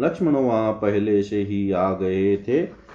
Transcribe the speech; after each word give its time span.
लक्ष्मण 0.00 0.32
वहाँ 0.32 0.72
पहले 0.72 1.22
से 1.22 1.42
ही 1.42 1.72
आ 1.72 1.92
गए 1.92 2.36
थे। 2.36 2.85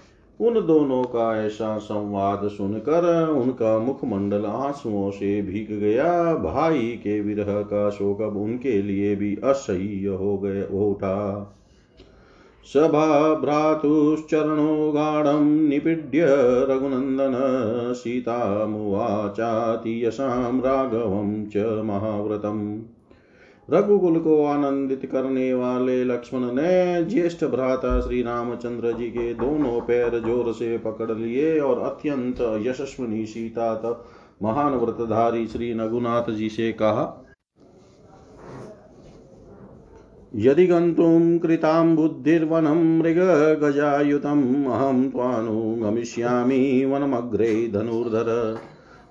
उन 0.41 0.53
दोनों 0.53 1.03
का 1.03 1.45
ऐसा 1.45 1.77
संवाद 1.77 2.47
सुनकर 2.47 3.27
उनका 3.27 3.79
मुखमंडल 3.79 4.45
आंसुओं 4.45 5.11
से 5.11 5.41
भीग 5.41 5.79
गया। 5.79 6.35
भाई 6.35 6.79
के 6.79 7.21
विरह 7.21 7.61
का 7.61 7.89
शोक 7.89 8.21
अब 8.21 8.37
उनके 8.37 8.81
लिए 8.81 9.15
भी 9.15 9.37
असह्य 9.43 10.07
हो 10.07 10.37
गए 10.37 10.63
उठा। 10.63 11.55
सभाभ्रातुश्चरणो 12.73 14.91
गाढं 14.91 15.69
निपीड्य 15.69 16.25
रघुनन्दन 16.69 17.93
सीतामुवाचाति 17.93 20.05
यशां 20.05 20.61
राघवं 20.61 21.45
च 21.45 21.81
महाव्रतम्। 21.85 22.81
रघुकुल 23.69 24.19
को 24.19 24.43
आनंदित 24.45 25.05
करने 25.11 25.53
वाले 25.53 26.03
लक्ष्मण 26.03 26.51
ने 26.51 27.03
ज्येष्ठ 27.05 27.43
भ्राता 27.45 27.99
श्री 28.01 28.21
रामचंद्र 28.21 28.91
जी 28.91 29.07
के 29.07 29.33
दोनों 29.33 29.79
पैर 29.81 30.19
ज़ोर 30.19 30.51
से 30.53 30.77
पकड़ 30.77 31.11
लिए 31.11 31.59
और 31.59 31.79
अत्यंत 31.79 32.41
यशस्विनी 32.67 33.25
सीता 33.25 33.73
महान 34.43 34.73
व्रतधारी 34.73 35.45
श्री 35.47 35.71
रघुनाथ 35.73 36.31
जी 36.31 36.49
से 36.49 36.71
कहा, 36.71 37.03
यदि 40.35 40.65
गन्तुं 40.67 41.37
कृतां 41.39 41.95
बुद्धिर्वनं 41.95 42.83
मृगगजायुतम्, 42.99 44.43
अहं 44.65 45.09
त्वानुगमिष्यामि 45.09 46.85
वनमग्रे 46.85 47.67
धनुर्धर। 47.67 48.57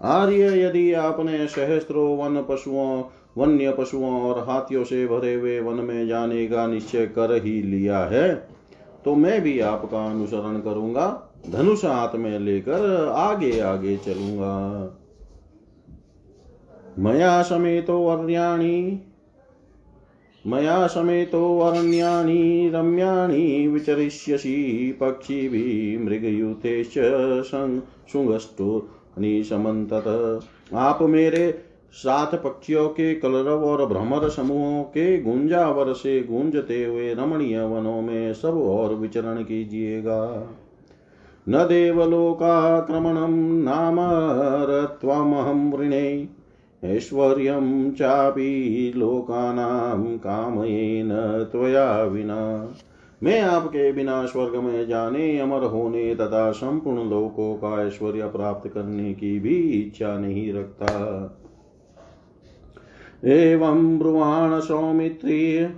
आर्य, 0.02 0.62
यदि 0.62 0.92
आपने 0.92 1.46
सहस्त्रों 1.46 2.16
वन 2.18 2.42
पशुओं 2.42 3.02
वन्य 3.36 3.72
पशुओं 3.72 4.20
और 4.22 4.38
हाथियों 4.48 4.84
से 4.84 5.06
भरे 5.06 5.34
हुए 5.34 5.58
वन 5.60 5.84
में 5.84 6.06
जाने 6.06 6.46
का 6.46 6.66
निश्चय 6.66 7.06
कर 7.06 7.34
ही 7.44 7.62
लिया 7.62 7.98
है। 8.04 8.34
तो 9.04 9.14
मैं 9.14 9.40
भी 9.42 9.58
आपका 9.60 10.04
अनुसरण 10.06 10.60
करूँगा, 10.60 11.06
धनुष 11.50 11.84
हाथ 11.84 12.14
में 12.14 12.38
लेकर 12.38 13.08
आगे 13.08 13.60
आगे 13.60 13.96
चलूँगा। 13.96 14.96
मया 16.98 17.42
समेतो 17.42 17.98
वर्ण्याणी 17.98 19.06
मया 20.44 20.86
रम्याणि 22.74 23.66
विचरिष्यसि 23.68 24.54
पक्षिभिः 25.00 26.04
मृगयूथेश्च 26.04 26.94
शुङ्गष्टो 28.12 28.88
निशमन्तत 29.18 30.06
आप 30.74 31.02
मेरे 31.02 31.69
साथ 31.92 32.27
पक्षियों 32.27 32.88
के 32.88 33.14
कलरव 33.14 33.64
और 33.64 33.86
भ्रमर 33.86 34.28
समूहों 34.28 34.82
के 34.82 35.22
गुंजावर 35.22 35.92
से 35.92 36.20
गूंजते 36.22 36.84
हुए 36.84 37.14
रमणीय 37.14 37.64
वनों 37.64 38.03
में 38.03 38.34
सब 38.34 38.54
और 38.62 38.94
विचरण 38.94 39.42
कीजिएगा। 39.42 40.50
न 41.48 41.59
देवलोकाक्रमणं 41.59 43.38
नाम 43.62 43.97
रत्वमहं 44.70 45.72
वृणे, 45.72 46.28
ऐश्वर्यं 46.84 47.91
चापि 47.91 48.93
लोकानां 48.97 50.19
कामयेन 50.19 51.09
त्वया 51.53 52.03
विना। 52.03 52.75
मैं 53.22 53.41
आपके 53.41 53.93
बिना 53.93 54.26
स्वर्ग 54.26 54.56
में 54.56 54.87
जाने, 54.87 55.38
अमर 55.38 55.64
होने 55.64 56.14
तथा 56.14 56.50
संपूर्ण 56.50 57.10
लोकों 57.10 57.54
का 57.54 57.87
ऐश्वर्य 57.87 58.22
प्राप्त 58.22 58.69
करने 58.69 59.14
की 59.14 59.41
भी 59.41 59.56
इच्छा 59.56 60.19
नहीं 60.19 60.53
रखता। 60.53 61.37
एवं 63.25 63.98
ब्रुवाण 63.98 64.60
सौमित्री। 64.60 65.69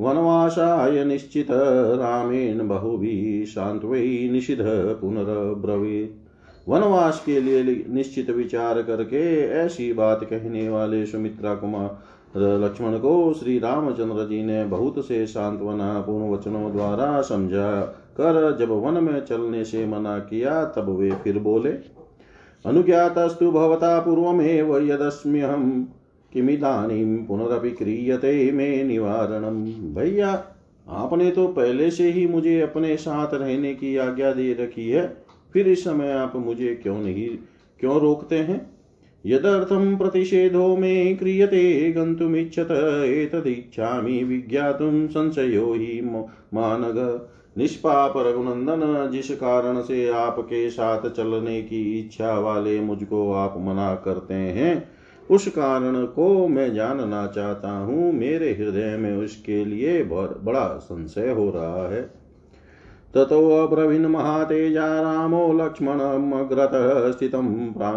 वनवासाय 0.00 1.04
निश्चित 1.04 1.46
रामेण 1.50 2.68
बहुभिः 2.68 3.44
सान्त्वै 3.44 4.28
निषिध 4.32 4.58
पुनरब्रवीत्। 5.00 6.68
वनवास 6.68 7.22
के 7.26 7.40
लिए 7.40 7.84
निश्चित 7.88 8.30
विचार 8.30 8.82
करके 8.82 9.46
ऐसी 9.46 9.92
बात 9.92 10.24
कहने 10.24 10.68
वाले 10.68 11.06
सुमित्रा 11.06 11.54
कुमार, 11.54 11.98
लक्ष्मण 12.36 12.98
को 12.98 13.32
श्री 13.32 13.58
रामचंद्र 13.58 14.26
जी 14.28 14.42
ने 14.42 14.64
बहुत 14.64 15.06
से 15.08 15.26
सांत्वना 15.26 16.00
पूर्ण 16.00 16.30
वचनों 16.30 16.72
द्वारा 16.72 17.20
समझा। 17.20 17.80
कर 18.16 18.56
जब 18.60 18.70
वन 18.70 19.04
में 19.04 19.24
चलने 19.24 19.64
से 19.64 19.86
मना 19.86 20.18
किया, 20.18 20.64
तब 20.64 20.88
वे 20.88 21.10
फिर 21.10 21.38
बोले, 21.38 21.72
अनुज्ञातस्तु 22.66 23.50
भवता 23.50 23.98
पूर्वमेव 24.00 24.78
यदस्म्यहं 24.78 25.84
किमिदानीं 26.32 27.16
पुनरपि 27.18 27.70
क्रियते 27.70 28.50
मे 28.52 28.82
निवारणम 28.84 29.62
भैया, 29.94 30.32
आपने 30.88 31.30
तो 31.30 31.46
पहले 31.48 31.90
से 31.90 32.10
ही 32.10 32.26
मुझे 32.26 32.60
अपने 32.60 32.96
साथ 32.96 33.34
रहने 33.34 33.74
की 33.74 33.96
आज्ञा 33.96 34.32
दे 34.32 34.52
रखी 34.54 34.88
है, 34.90 35.06
फिर 35.54 35.68
इस 35.68 35.84
समय 35.84 36.12
आप 36.12 36.36
मुझे 36.36 36.74
क्यों 36.74 36.98
नहीं, 36.98 37.28
क्यों 37.80 38.00
रोकते 38.00 38.38
हैं? 38.38 38.60
यदर्थं 39.24 39.96
प्रतिषेधो 39.96 40.76
मे 40.76 41.14
क्रियते, 41.14 41.92
गन्तुमिच्छत 41.92 42.70
एतदिच्छामि 43.06 44.22
विज्ञातुं 44.24 45.06
संशयो 45.08 45.72
हि 45.72 46.00
मानग। 46.54 47.28
निष्पाप 47.58 48.14
रघुनंदन, 48.16 49.10
जिस 49.12 49.30
कारण 49.30 49.80
से 49.82 50.08
आपके 50.08 50.68
साथ 50.70 51.08
चलने 51.08 51.60
की 51.62 51.98
इच्छा 51.98 52.38
वाले 52.38 52.80
मुझको 52.80 53.32
आप 53.32 53.54
मना 53.58 53.94
करते 53.94 54.34
हैं 54.34 54.99
उस 55.30 55.48
कारण 55.48 56.04
को 56.04 56.48
मैं 56.48 56.74
जानना 56.74 57.26
चाहता 57.26 57.70
हूँ। 57.70 58.12
मेरे 58.12 58.50
हृदय 58.50 58.96
में 58.96 59.16
उसके 59.16 59.64
लिए 59.64 60.02
बड़ा 60.04 60.76
संशय 60.76 61.30
हो 61.30 61.50
रहा 61.50 61.88
है। 61.88 62.02
ततो 62.02 63.24
ततोऽब्रवीन् 63.24 64.06
महातेजा 64.06 65.00
रामो 65.00 65.52
लक्ष्मणमग्रतः 65.52 67.10
स्थितं 67.10 67.72
प्रा 67.72 67.90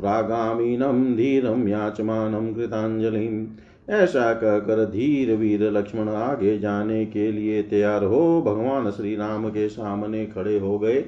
प्रागामीनं 0.00 1.16
धीरं 1.16 1.68
याचमानं 1.68 2.54
कृताञ्जलिम् 2.54 3.46
ऐसा 3.90 4.32
कहकर 4.32 4.84
धीर 4.84 5.36
वीर 5.36 5.70
लक्ष्मण 5.70 6.08
आगे 6.08 6.58
जाने 6.58 7.06
के 7.06 7.32
लिए 7.32 7.62
तैयार 7.62 8.04
हो 8.04 8.42
भगवान 8.42 8.90
श्री 8.90 9.16
राम 9.16 9.48
के 9.48 9.68
सामने 9.68 10.26
खड़े 10.26 10.58
हो 10.58 10.78
गए। 10.78 11.04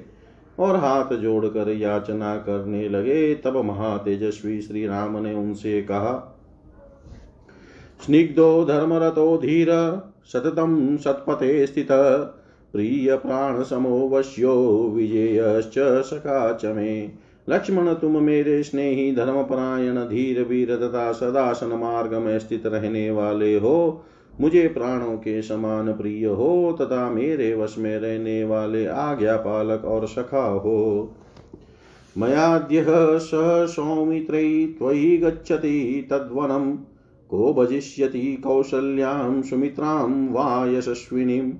और 0.58 0.76
हाथ 0.76 1.14
जोड़कर 1.14 1.68
याचना 1.70 2.36
करने 2.36 2.88
लगे। 2.88 3.34
तब 3.34 3.56
महातेजस्वी 3.56 4.60
श्री 4.60 4.86
राम 4.86 5.16
ने 5.22 5.34
उनसे 5.34 5.82
कहा, 5.82 6.30
स्निग्धो 8.06 8.64
धर्मरतो 8.64 9.36
धीर, 9.36 9.68
सततं 10.24 10.96
सत्पथे 10.96 11.66
स्थित, 11.66 11.88
प्रिय 12.72 13.16
प्राण 13.16 13.62
समो 13.62 14.08
वश्यो 14.08 14.54
विजयश्च 14.94 15.74
सखा 16.04 16.52
च 16.52 16.66
मे। 16.66 17.10
लक्ष्मण, 17.48 17.92
तुम 17.94 18.22
मेरे 18.22 18.62
स्नेही 18.62 19.14
धर्मपरायण, 19.16 19.96
धीर 19.96 20.42
वीर 20.42 20.76
तथा 20.76 21.12
सदासन 21.12 21.66
मार्ग 21.66 22.14
में 22.14 22.38
स्थित 22.38 22.66
रहने 22.66 23.10
वाले 23.10 23.58
हो। 23.58 24.04
मुझे 24.40 24.68
प्राणों 24.68 25.16
के 25.16 25.42
समान 25.42 25.92
प्रिय 25.92 26.26
हो, 26.26 26.78
तथा 26.80 27.10
मेरे 27.10 27.54
वश 27.54 27.76
में 27.78 27.98
रहने 27.98 28.44
वाले 28.44 28.86
आज्ञा 28.86 29.36
पालक 29.36 29.84
और 29.84 30.06
सखा 30.06 30.46
हो। 30.46 31.10
मयाद्य 32.18 32.86
स 33.18 33.30
सौमित्रै 33.70 34.66
त्वयि 34.78 35.16
गच्छति 35.16 36.06
तद्वनं 36.10 36.76
को 37.30 37.54
भजिष्यति 37.54 38.34
कौशल्यां 38.34 39.42
सुमित्रां 39.42 40.28
वा 40.28 40.66
यशस्विनीम्। 40.66 41.52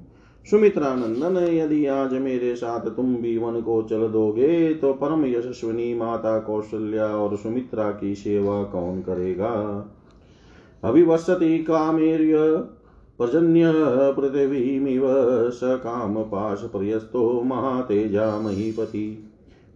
सुमित्रा 0.50 0.94
नंदन 0.94 1.36
यदि 1.54 1.86
आज 1.86 2.12
मेरे 2.12 2.54
साथ 2.54 2.80
तुम 2.80 3.16
भी 3.16 3.38
वन 3.38 3.60
को 3.60 3.82
चल 3.82 4.08
दोगे 4.08 4.74
तो 4.74 4.92
परम 4.92 5.26
यशस्विनी 5.26 5.94
माता 5.94 6.38
कौशल्या 6.38 7.06
और 7.06 7.36
सुमित्रा 7.36 7.90
की 7.90 8.14
सेवा 8.14 8.62
कौन 8.62 9.00
करेगा? 9.00 9.52
अभिवसति 10.84 11.58
कामेर्य 11.58 12.34
पर्जन्य 13.18 13.72
पृथिवीमिव 14.20 15.02
स 15.50 15.60
काम 15.62 16.22
पाश 16.22 16.58
प्रयस्तो 16.58 17.42
महातेजा 17.42 18.40
महीपति। 18.40 19.30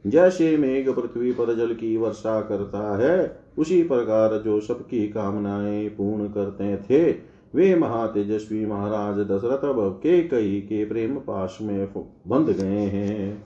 जैसे 0.06 0.56
मेघ 0.56 0.88
पृथ्वी 0.88 1.32
पर 1.32 1.56
जल 1.56 1.74
की 1.74 1.96
वर्षा 1.96 2.40
करता 2.40 2.96
है, 2.96 3.40
उसी 3.58 3.82
प्रकार 3.82 4.42
जो 4.42 4.60
सबकी 4.60 5.08
कामनाएँ 5.08 5.88
पूर्ण 5.88 6.28
करते 6.28 6.76
थे, 6.76 7.12
वे 7.54 7.74
महातेजस्वी 7.76 8.66
महाराज 8.66 9.18
दशरथ 9.18 9.60
के 10.02 10.22
कई 10.22 10.60
के 10.60 10.84
प्रेम 10.84 11.14
पाश 11.14 11.58
में 11.62 11.88
बंध 12.28 12.46
गए 12.46 12.86
हैं। 12.86 13.44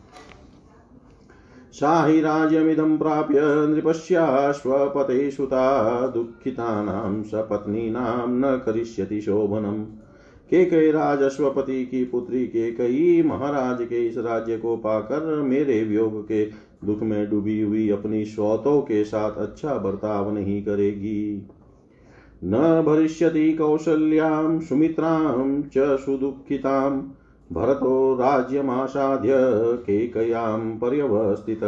शाही 1.73 2.21
राज्यमिदं 2.21 2.99
प्राप्य 2.99 3.41
नृपस्याश्वपते 3.43 5.31
सुता 5.31 6.07
दुःखितानां 6.07 7.23
सपत्नीनां 7.23 8.29
न 8.29 8.57
करिष्यति 8.67 9.21
शोभनम् 9.21 9.85
के 10.51 10.65
कई 10.65 10.91
राज 10.91 11.19
की 11.63 12.05
पुत्री, 12.05 12.47
के 12.47 12.73
कई 12.73 13.23
महाराज 13.23 13.87
के 13.87 14.07
इस 14.07 14.19
राज्य 14.19 14.59
को 14.59 14.77
पाकर 14.77 15.43
मेरे 15.43 15.85
वियोग 15.85 16.25
के 16.25 16.45
दुख 16.85 17.03
में 17.03 17.31
डूबी 17.31 17.61
हुई 17.61 17.89
अपनी 17.91 18.25
स्वतों 18.25 18.81
के 18.81 19.05
साथ 19.05 19.33
अच्छा 19.33 19.75
बर्ताव 19.75 20.35
नहीं 20.35 20.63
करेगी। 20.63 21.49
न 22.45 22.83
भरिष्यति 22.87 23.53
कौशल्यां, 23.53 24.61
सुमित्रां 24.61 25.63
च 25.63 26.01
सुदुःखितां 26.01 27.03
भरतो 27.53 28.15
राज्यमासाध्य 28.15 29.33
केकयां 29.87 30.79
पर्यवस्थित। 30.79 31.65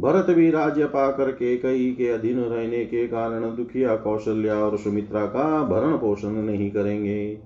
भरत 0.00 0.26
भी 0.30 0.50
राज्य 0.50 0.84
पाकर 0.84 1.30
के 1.30 1.56
कई 1.56 1.94
के 1.98 2.08
अधीन 2.08 2.40
रहने 2.40 2.84
के 2.84 3.06
कारण 3.06 3.56
दुखिया 3.56 3.96
कौशल्या 3.96 4.54
और 4.54 4.78
सुमित्रा 4.78 5.26
का 5.26 5.62
भरण 5.62 5.96
पोषण 5.96 6.28
नहीं 6.28 6.70
करेंगे। 6.70 7.38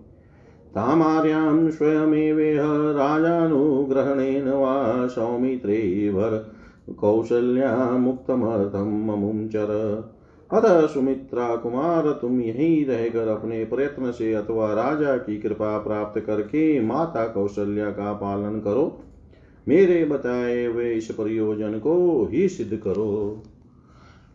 तामार्यां 0.74 1.70
स्वयमेवेह 1.70 2.62
राजानुग्रहणेन 2.68 4.48
वा 4.48 5.06
सौमित्रे 5.06 6.10
भर 6.14 6.50
कौशल्या 6.98 7.76
कौशल्यामुक्तमर्थं 7.76 9.06
ममुं 9.06 9.48
चर। 9.48 9.70
अतः 10.52 10.86
सुमित्रा 10.86 11.56
कुमार, 11.56 12.18
तुम 12.20 12.40
यहीं 12.40 12.86
रहकर 12.86 13.28
अपने 13.28 13.64
प्रयत्न 13.64 14.10
से 14.10 14.34
अथवा 14.34 14.72
राजा 14.72 15.16
की 15.16 15.38
कृपा 15.38 15.78
प्राप्त 15.78 16.20
करके 16.20 16.80
माता 16.80 17.26
कौशल्या 17.26 17.90
का 17.90 18.12
पालन 18.12 18.60
करो। 18.60 19.00
मेरे 19.68 20.04
बताए 20.04 20.64
हुए 20.66 20.92
इस 20.92 21.10
प्रयोजन 21.10 21.78
को 21.78 22.28
ही 22.32 22.48
सिद्ध 22.48 22.76
करो। 22.76 23.42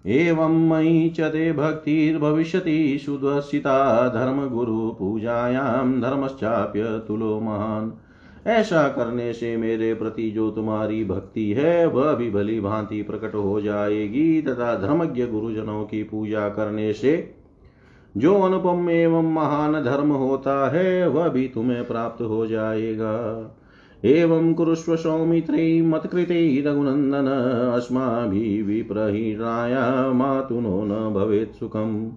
एवं 0.05 0.69
मयि 0.69 1.09
च 1.09 1.21
ते 1.21 1.53
भक्तिर्भविष्यति 1.53 2.99
सुदर्शिता 3.05 4.09
धर्मगुरुपूजायां 4.09 6.01
धर्मश्चाप्य 6.01 6.83
तुलो 6.83 7.39
महान्। 7.39 8.04
ऐसा 8.47 8.87
करने 8.87 9.33
से 9.33 9.57
मेरे 9.57 9.93
प्रति 9.93 10.31
जो 10.31 10.51
तुम्हारी 10.51 11.05
भक्ति 11.05 11.51
है, 11.51 11.87
वह 11.87 12.13
भी 12.13 12.31
भली 12.31 12.59
भांति 12.61 13.01
प्रकट 13.01 13.35
हो 13.35 13.61
जाएगी 13.61 14.41
तथा 14.41 14.75
धर्मज्ञ 14.75 15.25
गुरुजनों 15.25 15.83
की 15.83 16.03
पूजा 16.03 16.49
करने 16.49 16.93
से 16.93 17.35
जो 18.17 18.41
अनुपम 18.41 18.89
एवं 18.89 19.33
महान 19.33 19.83
धर्म 19.83 20.11
होता 20.11 20.69
है, 20.69 21.09
वह 21.09 21.27
भी 21.27 21.47
तुम्हें 21.47 21.87
प्राप्त 21.87 22.21
हो 22.21 22.47
जाएगा। 22.47 23.13
एवं 24.05 24.53
कुरुष्व 24.53 24.95
सौमित्रे 24.95 25.81
मत्कृते 25.81 26.63
रघुनन्दन 26.67 27.27
अस्माभिः 27.75 28.65
विप्रहीणाय, 28.65 29.73
मातुनो 30.13 30.83
न 30.85 31.13
भवेत् 31.13 31.55
सुखम्। 31.55 32.11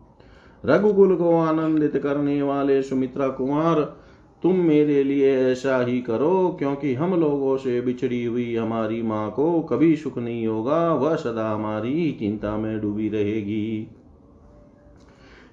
रघुकुल 0.64 1.16
को 1.16 1.38
आनंदित 1.38 1.96
करने 1.96 2.42
वाले 2.42 2.82
सुमित्रा 2.82 3.28
कुमार 3.28 3.96
तुम 4.42 4.56
मेरे 4.56 5.02
लिए 5.04 5.30
ऐसा 5.52 5.78
ही 5.80 6.00
करो, 6.00 6.56
क्योंकि 6.58 6.94
हम 6.94 7.14
लोगों 7.20 7.56
से 7.56 7.80
बिछड़ी 7.80 8.24
हुई 8.24 8.54
हमारी 8.56 9.02
माँ 9.02 9.30
को 9.30 9.60
कभी 9.60 9.94
सुख 9.96 10.18
नहीं 10.18 10.46
होगा, 10.46 10.92
वह 10.94 11.14
सदा 11.16 11.48
हमारी 11.50 12.10
चिंता 12.20 12.56
में 12.56 12.80
डूबी 12.80 13.08
रहेगी। 13.08 13.88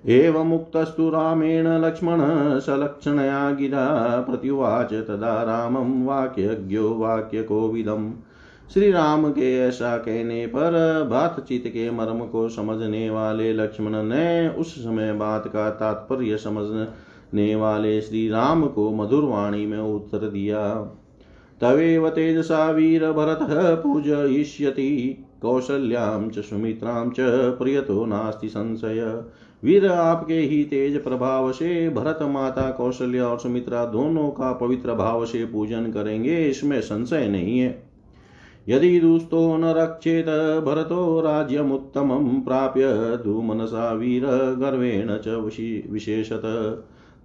एवमुक्तस्तु 0.06 1.10
रामेण 1.10 1.68
लक्ष्मण 1.86 2.20
सलक्षणया 2.60 3.50
गिरा 3.52 3.86
प्रत्युवाच 4.22 4.94
तदा 5.08 5.42
रामं 5.44 6.06
वाक्यज्ञो 6.06 6.94
वाक्यकोविदम् 6.96 8.12
श्री 8.74 8.92
राम 8.92 9.30
के 9.32 9.52
ऐसा 9.60 9.98
कहने 9.98 10.46
पर 10.48 11.04
बातचीत 11.04 11.64
के 11.68 11.90
मर्म 11.92 12.20
को 12.26 12.48
समझने 12.50 13.10
वाले 13.10 13.52
लक्ष्मण 13.54 13.96
ने 14.04 14.50
उस 14.50 14.76
समय 14.76 15.14
बात 15.14 15.48
का 15.48 15.70
तात्पर्य 15.70 16.38
समझ 16.38 16.66
ने 17.36 17.56
वाले 17.56 18.02
श्री 18.02 18.30
राम 18.30 18.68
को 18.68 18.92
मधुर 18.92 19.24
वाणी 19.24 19.66
में 19.66 19.80
उत्तर 19.80 20.18
दिया। 20.18 20.76
तवेव 21.62 22.10
तेजसा 22.10 22.72
वीर 22.72 23.12
भरत 23.12 23.40
पूजयिष्यति, 23.84 25.26
कौशल्यां 25.42 26.30
च 26.30 26.40
सुमित्रां 26.40 27.10
च 27.10 27.16
प्रियतो 27.60 28.06
नास्ति 28.06 28.50
संशय। 28.50 29.24
वीर 29.64 29.88
आपके 29.88 30.40
ही 30.40 30.64
तेज 30.64 31.04
प्रभाव 31.04 31.52
से 31.52 31.90
भरत, 31.90 32.20
माता, 32.22 32.70
कौशल्या 32.72 33.28
और 33.28 33.40
सुमित्रा 33.40 33.86
दोनों 33.86 34.30
का 34.30 34.52
पवित्र 34.54 34.94
भाव 34.94 35.26
से 35.26 35.46
पूजन 35.46 35.92
करेंगे, 35.92 36.46
इसमें 36.46 36.82
संशय 36.82 37.28
नहीं 37.28 37.60
है। 37.60 37.84
यदि 38.68 39.00
दुस्तो 39.00 39.58
न 39.58 39.64
रक्षेत, 39.66 40.26
भरतो 40.66 41.22
राज्यमुत्तमं 41.22 42.42
प्राप्य 42.42 42.84
धूमनसा 43.24 43.92
वीर 43.94 44.26
गर्वेण 44.60 45.18
च 45.18 45.28
विशेषत। 45.92 46.42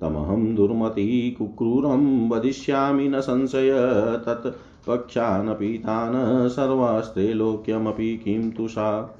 तमहं 0.00 0.54
दुर्मति 0.54 1.36
कुक्रूरं 1.38 2.28
वदिष्यामि 2.28 3.08
न 3.08 3.20
संशय, 3.20 3.70
तत् 4.26 4.54
पक्षानपि 4.88 5.78
तान् 5.78 6.48
सर्वास्त्रैलोक्यमपि 6.48 8.16
किं 8.16 8.50
तु 8.50 8.68
सा 8.68 9.16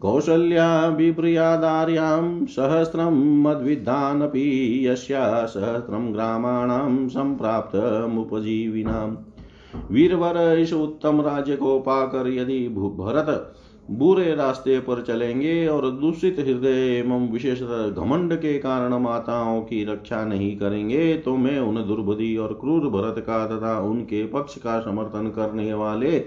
कौशल्या 0.00 0.88
विप्रियादार्यां 0.88 2.46
सहस्रं 2.46 3.42
मद्विद्धानपि 3.42 4.86
यस्या 4.86 5.46
सहस्रं 5.46 6.14
ग्रामाणां 6.14 7.08
सम्प्राप्तमुपजीविनाम् 7.08 9.16
वीरवर 9.90 10.58
इस 10.58 10.72
उत्तम 10.72 11.20
राज्य 11.20 11.56
को 11.56 11.80
पाकर 11.80 12.28
यदि 12.28 12.68
भरत 12.68 13.54
बुरे 13.90 14.34
रास्ते 14.34 14.78
पर 14.80 15.02
चलेंगे 15.02 15.66
और 15.66 15.90
दूषित 15.90 16.38
हृदय 16.38 16.96
एवं 16.98 17.28
विशेषतः 17.28 17.88
घमंड 17.90 18.34
के 18.34 18.58
कारण 18.58 18.94
माताओं 18.94 19.60
की 19.62 19.84
रक्षा 19.84 20.24
नहीं 20.24 20.56
करेंगे 20.56 21.16
तो 21.16 21.36
मैं 21.36 21.58
उन 21.60 21.76
दुर्बुद्धि 21.88 22.36
और 22.36 22.52
क्रूर 22.60 22.88
भरत 22.90 23.22
का 23.26 23.46
तथा 23.46 23.78
उनके 23.80 24.24
पक्ष 24.26 24.56
का 24.58 24.80
समर्थन 24.80 25.30
करने 25.36 25.72
वाले 25.74 26.24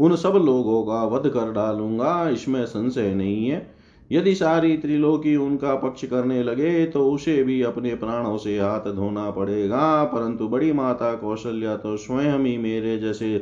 उन 0.00 0.16
सब 0.16 0.42
लोगों 0.46 0.82
का 0.82 1.02
वध 1.06 1.28
कर 1.28 1.52
डालूँगा, 1.52 2.28
इसमें 2.28 2.64
संशय 2.66 3.14
नहीं 3.14 3.48
है। 3.48 3.66
यदि 4.10 4.34
सारी 4.34 4.76
त्रिलोकी 4.76 5.34
उनका 5.36 5.74
पक्ष 5.74 6.04
करने 6.04 6.42
लगे 6.42 6.84
तो 6.86 7.10
उसे 7.10 7.42
भी 7.44 7.60
अपने 7.62 7.94
प्राणों 7.94 8.36
से 8.38 8.58
हाथ 8.60 8.90
धोना 8.92 9.30
पड़ेगा, 9.30 10.04
परंतु 10.04 10.48
बड़ी 10.48 10.72
माता 10.72 11.14
कौशल्या 11.14 11.76
तो 11.76 11.96
स्वयं 11.96 12.38
ही 12.38 12.56
मेरे 12.58 12.98
जैसे 12.98 13.36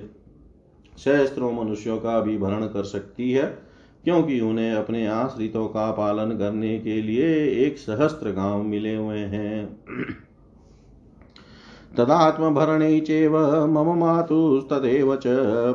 सहस्त्रों 0.96 1.52
मनुष्यों 1.52 1.98
का 1.98 2.20
भी 2.20 2.38
भरण 2.38 2.66
कर 2.66 2.84
सकती 2.84 3.30
है, 3.32 3.44
क्योंकि 4.04 4.40
उन्हें 4.40 4.72
अपने 4.72 5.06
आश्रितों 5.06 5.66
का 5.66 5.90
पालन 5.90 6.36
करने 6.38 6.78
के 6.78 7.02
लिए 7.02 7.26
एक 7.66 7.78
सहस्त्र 7.78 8.30
गाँव 8.30 8.62
मिले 8.62 8.94
हुए 8.96 9.18
हैं। 9.18 9.76
तदात्मभरणे 11.96 13.00
चेव 13.00 13.36
मम 13.66 13.98
मातुस्तदेव 13.98 15.14
च, 15.16 15.22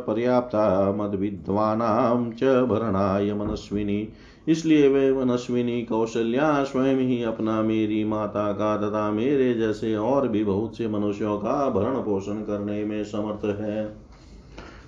पर्याप्ता 0.08 0.92
मद्विद्वानां 0.92 2.32
च 2.32 2.44
भरणाय 2.44 3.34
मनस्विनी। 3.34 4.08
इसलिए 4.48 4.88
वे 4.88 5.12
मनस्विनी 5.14 5.82
कौशल्या 5.82 6.64
स्वयं 6.64 6.96
ही 6.96 7.24
अपना 7.24 7.62
मेरी 7.62 8.04
माता 8.04 8.52
का 8.52 8.76
तथा 8.78 9.12
मेरे 9.12 9.54
जैसे 9.54 9.96
और 9.96 10.28
भी 10.28 10.44
बहुत 10.44 10.78
से 10.78 10.88
मनुष्यों 10.88 11.38
का 11.38 11.70
भरण 11.70 11.96
पोषण 11.96 12.42
करने 12.42 12.84
में 12.86 13.04
समर्थ 13.04 13.46
है। 13.60 14.07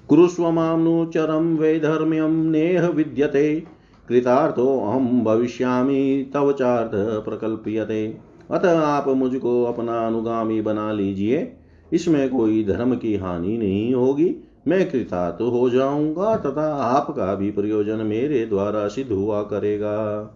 कुरुष्व 0.10 0.52
मानुचरं 0.52 1.58
वैधर्म्यं 1.58 2.30
नेह 2.30 2.88
विद्यते। 2.88 3.64
कृतार्थोऽहं 4.10 5.24
भविष्यामि, 5.24 6.32
तव 6.34 6.52
चार्थ 6.52 6.92
प्रकल्प्यते। 7.26 8.18
अतः 8.52 8.80
आप 8.80 9.08
मुझको 9.08 9.64
अपना 9.64 10.08
अनुगामी 10.08 10.62
बना 10.62 10.92
लीजिए। 10.92 11.56
इसमें 11.94 12.30
कोई 12.30 12.64
धर्म 12.64 12.96
की 12.96 13.16
हानि 13.16 13.58
नहीं 13.58 13.94
होगी। 13.94 14.36
मैं 14.68 14.92
कृतार्थ 14.92 15.42
हो 15.42 15.70
जाऊँगा 15.70 16.36
तथा 16.36 16.76
आपका 16.76 17.36
भी 17.36 17.52
प्रयोजन 17.52 17.98
मेरे 17.98 18.46
द्वारा 18.46 18.88
सिद्ध 18.88 19.12
हुआ 19.12 19.42
करेगा। 19.42 20.30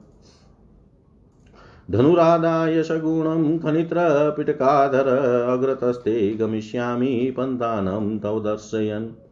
धनुराधा 1.91 2.81
सगुणं 2.81 3.59
खनित्रपिटकाधर 3.59 5.07
अग्रतस्ते 5.49 6.33
गमिष्यामि 6.33 7.33
पन्तानं 7.37 8.19
तव 8.19 8.39
दर्शयन्। 8.39 9.22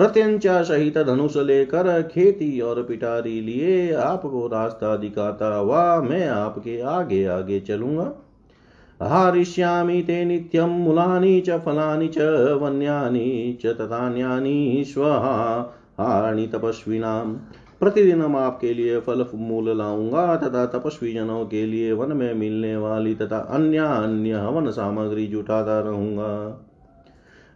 प्रत्यंचा 0.00 0.62
सहित 0.62 0.96
धनुष 0.98 1.36
लेकर 1.36 2.02
खेती 2.02 2.60
और 2.60 2.82
पिटारी 2.82 3.40
लिए 3.40 3.92
आपको 3.94 4.46
रास्ता 4.46 4.94
दिखाता 4.96 5.54
हुआ 5.54 6.00
मैं 6.00 6.28
आपके 6.28 6.80
आगे 6.80 7.24
आगे 7.24 7.58
चलूँगा। 7.60 8.04
हारिष्यामि 9.00 10.00
ते 10.02 10.24
नित्यं 10.24 10.70
मूलानि 10.78 11.40
च 11.40 11.58
फलानि 11.58 12.08
च 12.08 12.28
वन्यानि 12.62 13.58
च 13.62 13.66
तथान्यानि 13.66 14.84
स्वहानि 14.86 16.46
तपस्विनाम् 16.46 17.34
प्रतिदिन 17.80 18.22
हम 18.22 18.36
आपके 18.36 18.72
लिए 18.74 19.00
फल 19.00 19.26
मूल 19.34 19.76
लाऊँगा 19.78 20.36
तथा 20.36 20.64
तपस्वी 20.66 21.12
जनों 21.12 21.44
के 21.46 21.64
लिए 21.66 21.92
वन 21.92 22.16
में 22.16 22.34
मिलने 22.34 22.76
वाली 22.76 23.14
तथा 23.14 23.38
अन्य 23.50 23.78
अन्य 23.78 24.32
हवन 24.38 24.70
सामग्री 24.70 25.26
जुटाता 25.26 25.80
रहूँगा। 25.80 26.32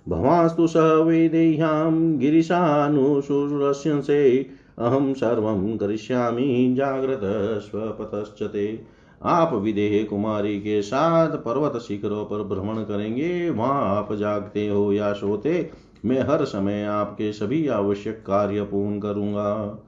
भवास्तु 0.08 0.66
स 0.66 0.76
वेदेह्यां 0.76 2.18
गिरिशानुशुरस्यंसे 2.18 4.50
अहम 4.78 5.12
सर्व 5.12 5.76
करिष्यामि 5.76 6.74
जाग्रत 6.78 7.20
स्वपतश्च 7.62 8.42
ते 8.42 8.84
आप 9.22 9.54
विदेह 9.54 10.04
कुमारी 10.04 10.60
के 10.60 10.82
साथ 10.82 11.28
पर्वत 11.28 11.80
शिखरों 11.80 12.24
पर 12.24 12.42
भ्रमण 12.42 12.74
करेंगे, 12.74 13.50
वहाँ 13.50 13.96
आप 13.96 14.12
जागते 14.12 14.68
हो 14.68 14.92
या 14.92 15.12
सोते, 15.12 15.70
मैं 16.04 16.20
हर 16.20 16.44
समय 16.44 16.84
आपके 16.84 17.32
सभी 17.32 17.68
आवश्यक 17.68 18.14
कार्य 18.14 18.62
पूर्ण 18.62 19.00
करूँगा। 19.00 19.78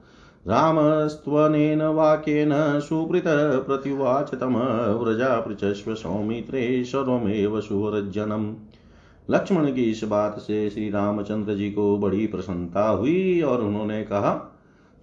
रामस्त्वनेन 0.47 1.81
वाक्येन 1.81 2.79
सुवृत 2.79 3.23
प्रतिवाच 3.67 4.35
तम 4.35 4.53
व्रजा 5.03 5.39
पृछस्व 5.39 5.93
सौमित्रे 5.93 6.83
सर्वमेव 6.83 7.61
सुहृज्जनम्। 7.61 8.55
लक्ष्मण 9.29 9.73
की 9.73 9.83
इस 9.83 10.03
बात 10.03 10.39
से 10.39 10.69
श्री 10.69 10.89
रामचंद्र 10.89 11.55
जी 11.55 11.71
को 11.71 11.97
बड़ी 11.97 12.27
प्रसन्नता 12.27 12.89
हुई 12.89 13.41
और 13.41 13.61
उन्होंने 13.61 14.03
कहा 14.03 14.53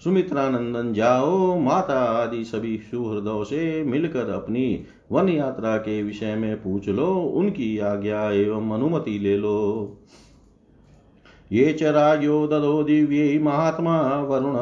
सुमित्रा 0.04 0.50
नंदन 0.50 0.92
जाओ, 0.92 1.60
माता 1.60 2.00
आदि 2.00 2.44
सभी 2.44 2.78
सुहृदों 2.78 3.44
से 3.44 3.82
मिलकर 3.82 4.30
अपनी 4.30 4.84
वन 5.12 5.28
यात्रा 5.28 5.76
के 5.76 6.02
विषय 6.02 6.34
में 6.34 6.62
पूछ 6.62 6.88
लो, 6.88 7.14
उनकी 7.14 7.78
आज्ञा 7.78 8.30
एवं 8.30 8.70
अनुमति 8.70 9.18
ले 9.18 9.36
लो। 9.36 9.98
ये 11.52 11.72
च 11.72 11.82
राजो 11.82 12.46
ददो 12.46 12.82
दिव्ये 12.82 13.38
महात्मा 13.38 14.20
वरुण, 14.22 14.56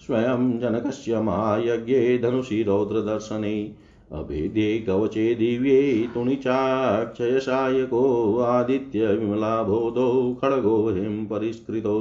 स्वयं 0.00 0.58
जनकस्य 0.58 1.20
महायज्ञे 1.20 2.18
धनुषि 2.18 2.62
रौद्रदर्शने। 2.62 3.83
अभेदे 4.14 4.78
कवचे 4.78 5.34
दिव्ये 5.34 6.08
तुणिचाक्षयसायको 6.14 8.02
आदित्य 8.38 9.06
विमलाबोधौ 9.06 10.34
खड्गो 10.34 10.76
हिं 10.90 11.24
परिष्कृतौ। 11.26 11.96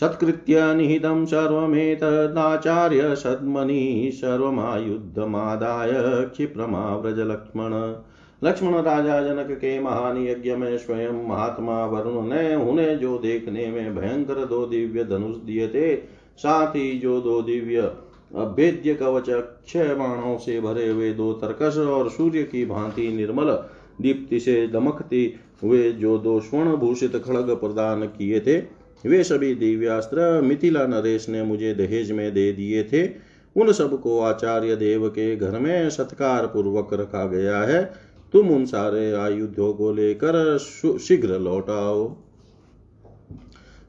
सत्कृत्य 0.00 0.74
निहितं 0.74 1.24
सर्वमेतदाचार्य 1.26 3.14
सद्मनि 3.16 4.10
सर्वमायुद्धमादाय 4.14 5.92
क्षिप्रमाव्रजलक्ष्मण 6.26 7.74
लक्ष्मण 8.42 8.74
राजा 8.74 9.20
जनक 9.22 9.50
के 9.50 9.78
महान 9.80 10.16
यज्ञ 10.26 10.54
में 10.54 10.78
स्वयं 10.78 11.26
महात्मा 11.28 11.84
वरुण 11.86 12.26
ने 12.26 12.54
उन्हें 12.54 12.98
जो 12.98 13.18
देखने 13.18 13.66
में 13.66 13.94
भयंकर 13.94 14.44
दो 14.44 14.64
दिव्य 14.66 15.04
धनुष 15.04 15.36
दिए 15.36 15.68
थे, 15.68 15.96
साथ 16.36 16.74
ही 16.76 16.98
जो 16.98 17.20
दो 17.20 17.40
दिव्य 17.42 17.82
अभेद्य 18.36 18.94
कवच 18.94 19.26
क्षय 19.28 19.94
बाणों 19.94 20.36
से 20.38 20.60
भरे 20.60 20.88
हुए 20.88 21.12
दो 21.12 21.32
तरकस 21.32 21.76
और 21.78 22.10
सूर्य 22.10 22.42
की 22.42 22.64
भांति 22.66 23.08
निर्मल 23.08 23.50
दीप्ति 24.00 24.40
से 24.40 24.66
दमकती 24.66 25.34
हुए 25.62 25.90
जो 25.92 26.18
दो 26.18 26.40
स्वर्ण 26.40 26.76
भूषित 26.76 27.16
खड़ग 27.16 27.50
प्रदान 27.50 28.02
किए 28.06 28.40
थे, 28.40 28.58
वे 29.04 29.22
सभी 29.24 29.54
दिव्यास्त्र 29.54 30.40
मिथिला 30.42 30.86
नरेश 30.86 31.28
ने 31.28 31.42
मुझे 31.42 31.74
दहेज 31.74 32.12
में 32.12 32.32
दे 32.34 32.52
दिए 32.52 32.82
थे। 32.84 33.06
उन 33.56 33.72
सबको 33.72 34.18
आचार्य 34.20 34.76
देव 34.76 35.08
के 35.08 35.36
घर 35.36 35.58
में 35.58 35.90
सत्कार 35.90 36.46
पूर्वक 36.46 36.94
रखा 36.94 37.24
गया 37.26 37.58
है। 37.58 37.82
तुम 38.32 38.48
उन 38.50 38.64
सारे 38.64 39.12
आयुधों 39.12 39.72
को 39.74 39.92
लेकर 39.92 40.58
शीघ्र 41.00 41.38
लौटाओ 41.38 42.08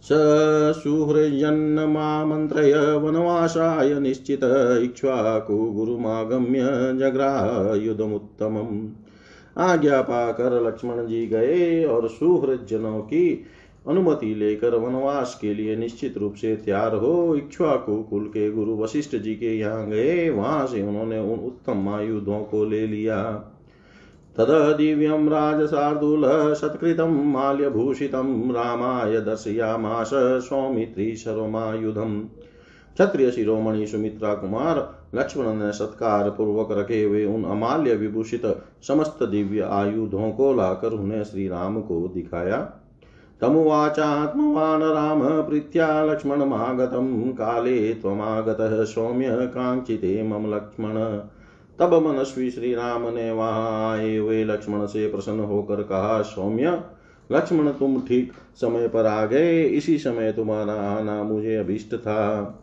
स 0.06 0.14
सुहृजन्नमामन्त्रय 0.84 2.74
वनवासाय 2.96 4.00
निश्चित 4.00 4.40
इक्ष्वाकु 4.84 5.58
गुरुमागम्य 5.58 6.60
जग्रायुधमुत्तमम्। 7.00 8.90
आज्ञा 9.58 10.02
पाकर 10.02 10.68
लक्ष्मण 10.68 11.06
जी 11.08 11.28
गए 11.28 11.84
और 11.84 12.08
सुहृजनों 12.10 13.00
की 13.02 13.46
अनुमति 13.88 14.36
लेकर 14.36 14.76
वनवास 14.76 15.38
के 15.42 15.54
लिए 15.54 15.76
निश्चित 15.76 16.18
रूप 16.18 16.34
से 16.34 16.56
तैयार 16.56 16.96
हो 16.96 17.36
इक्ष्वाकु 17.36 17.96
कुल 18.04 18.26
के 18.26 18.52
गुरु 18.52 18.76
वशिष्ठ 18.78 19.16
जी 19.16 19.36
के 19.36 19.58
यहाँ 19.58 19.88
गए। 19.88 20.30
वहाँ 20.30 20.68
से 20.68 20.82
उन्होंने 20.82 21.20
उन 21.20 21.40
उत्तम 21.40 21.90
आयुधों 21.90 22.40
को 22.44 22.66
ले 22.66 22.88
लिया। 22.88 23.52
तद 24.38 24.75
दिव्यं 24.77 25.30
राजशार्दूलः 25.30 26.54
सत्कृतं 26.54 27.32
माल्यभूषितं 27.32 28.51
रामाय 28.51 29.20
दर्शयामास 29.20 30.12
सौमित्री 30.13 31.15
सर्वमायुधम् 31.15 32.22
क्षत्रिय 32.94 33.32
शिरोमणि 33.32 33.88
सुमित्रा 33.88 34.34
कुमार 34.34 35.06
लक्ष्मण 35.15 35.54
ने 35.54 35.72
सत्कार 35.72 36.30
पूर्वक 36.30 36.68
रखे 36.72 37.04
हुए 37.04 37.25
उन 37.25 37.44
अमाल्य 37.44 37.96
विभूषित 37.96 38.42
समस्त 38.88 39.24
दिव्य 39.24 39.62
आयुधों 39.62 40.32
को 40.32 40.54
लाकर 40.54 40.92
उन्हें 40.92 41.24
श्री 41.24 41.48
राम 41.48 41.82
को 41.82 42.08
दिखाया। 42.08 42.58
तमुवाचात्मवान् 43.42 44.84
राम 44.84 45.42
प्रीत्या 45.42 46.04
लक्ष्मणमागतं 46.04 47.32
काले 47.32 47.94
त्वमागतः 47.94 48.84
सौम्य 48.84 49.27
काङ्क्षिते 49.32 50.24
मम 50.24 50.56
लक्ष्मण। 50.56 50.94
तब 51.79 52.08
मनस्वी 52.08 52.51
श्री 52.51 52.75
राम 52.75 53.13
ने 53.13 53.32
वहाँ 53.32 53.91
आए 53.91 54.17
हुए 54.17 54.44
लक्ष्मण 54.44 54.86
से 54.86 55.08
प्रसन्न 55.08 55.39
होकर 55.39 55.84
कहा, 55.84 56.22
सौम्य, 56.22 56.84
लक्ष्मण 57.29 57.70
तुम 57.70 58.01
ठीक 58.01 58.34
समय 58.55 58.88
पर 58.88 59.05
आ 59.05 59.25
गए। 59.25 59.63
इसी 59.63 59.98
समय 59.98 60.32
तुम्हारा 60.32 60.74
आना 60.74 61.24
मुझे 61.24 61.55
अभिष्ट 61.55 61.96
था। 61.96 62.62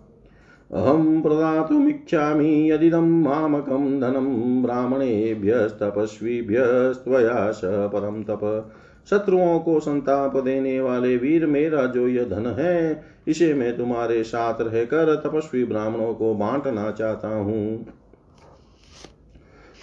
अहम 0.71 1.23
प्रदातुमिच्छामि 1.23 2.71
यदिदं 2.71 3.23
मामकं 3.23 4.01
धनं 4.01 4.63
ब्राह्मणेभ्यस्तपस्वीभ्यस्त्वया 4.63 7.51
स 7.51 7.61
परम 7.65 8.23
तप। 8.23 8.73
शत्रुओं 9.11 9.61
को 9.61 9.81
संताप 9.81 10.37
देने 10.37 10.81
वाले 10.81 11.17
वीर 11.17 11.47
मेरा 11.47 11.87
जो 11.87 12.09
यह 12.09 12.25
धन 12.25 12.57
है, 12.59 13.05
इसे 13.29 13.55
मैं 13.55 13.77
तुम्हारे 13.77 14.23
साथ 14.23 14.55
रहकर 14.61 15.17
तपस्वी 15.17 15.65
ब्राह्मणों 15.65 16.15
को 16.15 16.35
बांटना 16.35 16.91
चाहता 16.91 17.29
हूँ। 17.29 17.87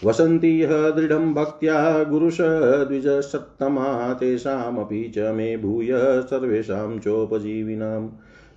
वसन्ति 0.06 0.62
ह 0.62 0.90
दृढं 0.90 1.34
भक्त्या 1.34 2.04
गुरुश 2.04 2.38
द्विजसत्तमा, 2.42 4.14
तेषामपि 4.14 5.14
च 5.18 5.20
मे 5.20 5.58
भूय 5.58 5.88
सर्वेषां 6.22 7.00
चोपजीविनाम् 7.00 8.10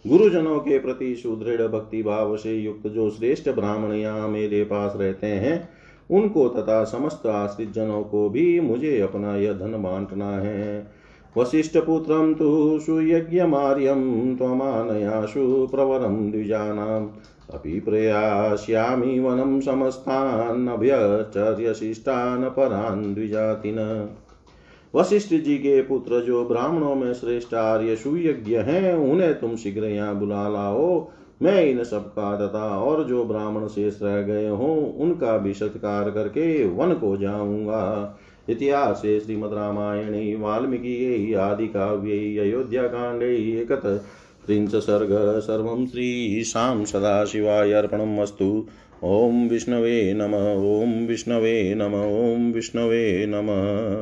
गुरुजनों 0.06 0.58
के 0.58 0.78
प्रति 0.78 1.14
सुदृढ़ 1.16 1.66
भक्ति 1.66 2.02
भाव 2.02 2.36
से 2.36 2.54
युक्त 2.54 2.86
जो 2.86 3.10
श्रेष्ठ 3.10 3.48
ब्राह्मण 3.48 3.92
यहाँ 3.92 4.28
मेरे 4.28 4.64
पास 4.64 4.92
रहते 4.96 5.26
हैं, 5.26 5.68
उनको 6.10 6.48
तथा 6.48 6.84
समस्त 6.84 7.26
आश्रित 7.26 7.72
जनों 7.72 8.02
को 8.02 8.28
भी 8.30 8.60
मुझे 8.60 9.00
अपना 9.00 9.36
यह 9.36 9.52
धन 9.52 9.82
बांटना 9.82 10.30
है। 10.30 11.01
वसिष्ठपुत्रं 11.36 12.34
तु 12.34 12.80
सुयज्ञमार्यं 12.80 14.36
त्वमानयाशु 14.36 15.68
प्रवरं 15.70 16.30
द्विजानाम्। 16.30 17.08
अपि 17.54 17.80
प्रयास्यामि 17.80 19.20
वनं 19.20 19.60
समस्तान्नभ्यचर्यशिष्टान् 19.60 22.44
परान् 22.44 23.14
द्विजातिन। 23.14 24.08
वशिष्ठ 24.94 25.34
जी 25.34 25.58
के 25.58 25.82
पुत्र, 25.82 26.20
जो 26.20 26.44
ब्राह्मणों 26.44 26.94
में 26.94 27.14
श्रेष्ठ 27.14 27.54
आर्य 27.54 27.96
सुयज्ञ 27.96 28.56
हैं, 28.56 28.94
उन्हें 28.94 29.40
तुम 29.40 29.56
शीघ्र 29.56 29.84
यहाँ 29.84 30.14
बुला 30.14 30.48
लाओ। 30.48 31.08
मैं 31.42 31.64
इन 31.64 31.84
सबका 31.84 32.46
तथा 32.46 32.80
और 32.80 33.04
जो 33.04 33.24
ब्राह्मण 33.24 33.66
शेष 33.66 34.02
रह 34.02 34.22
गए 34.22 34.48
हों, 34.48 34.92
उनका 34.92 35.38
भी 35.38 35.54
सत्कार 35.54 36.10
करके 36.10 36.68
वन 36.68 36.92
को 36.92 37.16
जाऊँगा। 37.16 38.18
इतिहास 38.48 39.02
श्रीमद्रामायणे 39.02 40.34
वाल्मीकियै 40.34 41.34
आदिकाव्यै 41.34 41.36
आदि 41.36 41.66
काव्ये 41.66 42.38
अयोध्या 42.38 42.82
कांडे 42.82 43.60
एकत 43.60 43.86
त्रिंश 44.46 44.70
सर्ग 44.70 45.40
सर्वं 45.40 45.86
श्रीशां 45.86 46.84
सदाशिवाय 46.84 47.72
अर्पणम् 47.72 48.20
अस्तु। 48.20 48.66
ॐ 49.04 49.48
विष्णवे 49.48 50.12
नम, 50.12 50.34
ॐ 50.80 51.06
विष्णवे 51.06 51.74
नम, 51.74 51.94
ॐ 51.94 52.52
विष्णवे 52.52 53.26
नमः। 53.28 53.94